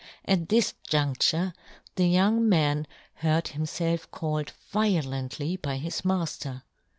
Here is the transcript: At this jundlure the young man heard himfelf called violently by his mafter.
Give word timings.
At 0.25 0.49
this 0.49 0.73
jundlure 0.89 1.53
the 1.93 2.07
young 2.07 2.49
man 2.49 2.87
heard 3.17 3.45
himfelf 3.51 4.09
called 4.09 4.49
violently 4.71 5.57
by 5.57 5.77
his 5.77 6.01
mafter. 6.01 6.63